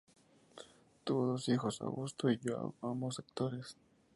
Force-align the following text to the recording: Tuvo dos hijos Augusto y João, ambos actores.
Tuvo 1.03 1.27
dos 1.27 1.47
hijos 1.47 1.79
Augusto 1.83 2.31
y 2.31 2.37
João, 2.43 2.73
ambos 2.81 3.19
actores. 3.19 3.77